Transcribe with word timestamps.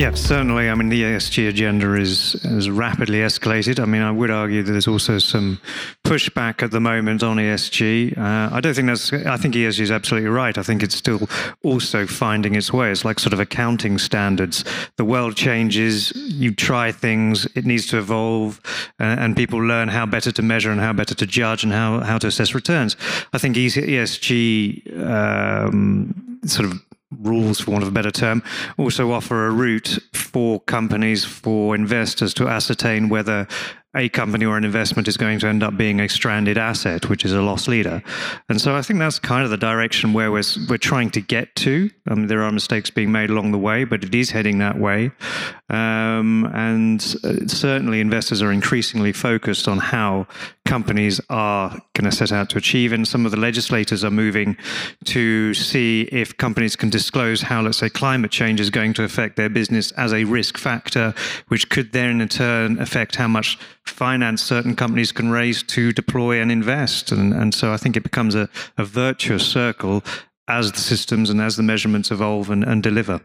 Yeah, 0.00 0.14
certainly. 0.14 0.70
I 0.70 0.74
mean, 0.74 0.88
the 0.88 1.02
ESG 1.02 1.46
agenda 1.46 1.94
is 1.94 2.32
has 2.44 2.70
rapidly 2.70 3.18
escalated. 3.18 3.78
I 3.78 3.84
mean, 3.84 4.00
I 4.00 4.10
would 4.10 4.30
argue 4.30 4.62
that 4.62 4.72
there's 4.72 4.88
also 4.88 5.18
some 5.18 5.60
pushback 6.04 6.62
at 6.62 6.70
the 6.70 6.80
moment 6.80 7.22
on 7.22 7.36
ESG. 7.36 8.16
Uh, 8.16 8.48
I 8.50 8.62
don't 8.62 8.72
think 8.72 8.86
that's. 8.86 9.12
I 9.12 9.36
think 9.36 9.54
ESG 9.54 9.80
is 9.80 9.90
absolutely 9.90 10.30
right. 10.30 10.56
I 10.56 10.62
think 10.62 10.82
it's 10.82 10.94
still 10.94 11.28
also 11.62 12.06
finding 12.06 12.54
its 12.54 12.72
way. 12.72 12.90
It's 12.90 13.04
like 13.04 13.20
sort 13.20 13.34
of 13.34 13.40
accounting 13.40 13.98
standards. 13.98 14.64
The 14.96 15.04
world 15.04 15.36
changes. 15.36 16.12
You 16.16 16.54
try 16.54 16.92
things. 16.92 17.44
It 17.54 17.66
needs 17.66 17.86
to 17.88 17.98
evolve, 17.98 18.58
uh, 18.98 19.16
and 19.18 19.36
people 19.36 19.58
learn 19.58 19.88
how 19.88 20.06
better 20.06 20.32
to 20.32 20.40
measure 20.40 20.70
and 20.70 20.80
how 20.80 20.94
better 20.94 21.14
to 21.14 21.26
judge 21.26 21.62
and 21.62 21.74
how 21.74 22.00
how 22.00 22.16
to 22.16 22.26
assess 22.26 22.54
returns. 22.54 22.96
I 23.34 23.38
think 23.38 23.54
ESG 23.54 24.98
um, 24.98 26.40
sort 26.46 26.70
of 26.70 26.80
rules, 27.22 27.60
for 27.60 27.72
want 27.72 27.82
of 27.82 27.88
a 27.88 27.92
better 27.92 28.10
term, 28.10 28.42
also 28.78 29.12
offer 29.12 29.46
a 29.46 29.50
route 29.50 29.98
for 30.12 30.60
companies, 30.60 31.24
for 31.24 31.74
investors 31.74 32.34
to 32.34 32.48
ascertain 32.48 33.08
whether 33.08 33.46
a 33.96 34.08
company 34.08 34.44
or 34.44 34.56
an 34.56 34.64
investment 34.64 35.08
is 35.08 35.16
going 35.16 35.40
to 35.40 35.48
end 35.48 35.62
up 35.62 35.76
being 35.76 36.00
a 36.00 36.08
stranded 36.08 36.56
asset, 36.56 37.08
which 37.08 37.24
is 37.24 37.32
a 37.32 37.42
loss 37.42 37.66
leader. 37.66 38.02
And 38.48 38.60
so 38.60 38.76
I 38.76 38.82
think 38.82 39.00
that's 39.00 39.18
kind 39.18 39.42
of 39.42 39.50
the 39.50 39.56
direction 39.56 40.12
where 40.12 40.30
we're, 40.30 40.44
we're 40.68 40.78
trying 40.78 41.10
to 41.10 41.20
get 41.20 41.54
to. 41.56 41.90
Um, 42.08 42.28
there 42.28 42.42
are 42.42 42.52
mistakes 42.52 42.88
being 42.90 43.10
made 43.10 43.30
along 43.30 43.50
the 43.50 43.58
way, 43.58 43.82
but 43.82 44.04
it 44.04 44.14
is 44.14 44.30
heading 44.30 44.58
that 44.58 44.78
way. 44.78 45.10
Um, 45.70 46.50
and 46.52 47.00
uh, 47.22 47.46
certainly 47.46 48.00
investors 48.00 48.42
are 48.42 48.50
increasingly 48.50 49.12
focused 49.12 49.68
on 49.68 49.78
how 49.78 50.26
companies 50.64 51.20
are 51.30 51.70
going 51.94 52.10
to 52.10 52.16
set 52.16 52.32
out 52.32 52.50
to 52.50 52.58
achieve. 52.58 52.92
And 52.92 53.06
some 53.06 53.24
of 53.24 53.30
the 53.30 53.38
legislators 53.38 54.02
are 54.02 54.10
moving 54.10 54.56
to 55.04 55.54
see 55.54 56.02
if 56.10 56.36
companies 56.36 56.74
can 56.74 56.90
disclose 56.90 57.42
how, 57.42 57.62
let's 57.62 57.78
say, 57.78 57.88
climate 57.88 58.32
change 58.32 58.60
is 58.60 58.68
going 58.68 58.94
to 58.94 59.04
affect 59.04 59.36
their 59.36 59.48
business 59.48 59.92
as 59.92 60.12
a 60.12 60.24
risk 60.24 60.58
factor, 60.58 61.14
which 61.48 61.70
could 61.70 61.92
then 61.92 62.20
in 62.20 62.28
turn 62.28 62.80
affect 62.80 63.14
how 63.14 63.28
much 63.28 63.56
finance 63.84 64.42
certain 64.42 64.74
companies 64.74 65.12
can 65.12 65.30
raise 65.30 65.62
to 65.62 65.92
deploy 65.92 66.40
and 66.40 66.50
invest. 66.50 67.12
And, 67.12 67.32
and 67.32 67.54
so 67.54 67.72
I 67.72 67.76
think 67.76 67.96
it 67.96 68.02
becomes 68.02 68.34
a, 68.34 68.48
a 68.76 68.84
virtuous 68.84 69.46
circle 69.46 70.02
as 70.48 70.72
the 70.72 70.80
systems 70.80 71.30
and 71.30 71.40
as 71.40 71.56
the 71.56 71.62
measurements 71.62 72.10
evolve 72.10 72.50
and, 72.50 72.64
and 72.64 72.82
deliver. 72.82 73.20